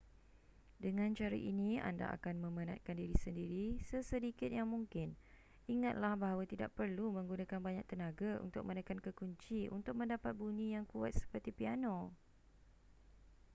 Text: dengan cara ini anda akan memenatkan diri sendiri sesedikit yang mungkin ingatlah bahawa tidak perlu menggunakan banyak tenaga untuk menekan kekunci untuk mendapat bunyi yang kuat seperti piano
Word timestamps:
dengan 0.85 1.09
cara 1.19 1.37
ini 1.51 1.69
anda 1.89 2.07
akan 2.17 2.35
memenatkan 2.45 2.95
diri 3.01 3.13
sendiri 3.25 3.65
sesedikit 3.89 4.49
yang 4.57 4.65
mungkin 4.75 5.07
ingatlah 5.73 6.13
bahawa 6.23 6.41
tidak 6.51 6.69
perlu 6.77 7.07
menggunakan 7.17 7.59
banyak 7.67 7.85
tenaga 7.91 8.31
untuk 8.45 8.63
menekan 8.67 8.97
kekunci 9.05 9.59
untuk 9.77 9.93
mendapat 10.01 10.31
bunyi 10.41 10.67
yang 10.75 10.85
kuat 10.91 11.13
seperti 11.21 11.49
piano 11.59 11.97